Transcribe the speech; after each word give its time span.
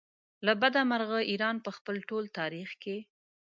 له 0.45 0.53
بده 0.61 0.81
مرغه 0.91 1.19
ایران 1.31 1.55
په 1.65 1.69
خپل 1.77 1.95
ټول 2.09 2.23
تاریخ 2.39 2.69
کې. 2.81 2.97